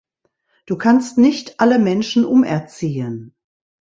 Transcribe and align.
Du 0.65 0.77
kannst 0.79 1.19
nicht 1.19 1.59
alle 1.59 1.77
Menschen 1.77 2.25
umerziehen. 2.25 3.35